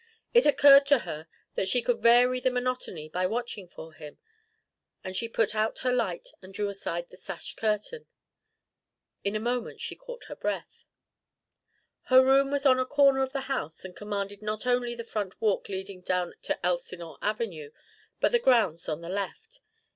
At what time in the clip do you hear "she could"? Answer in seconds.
1.67-2.01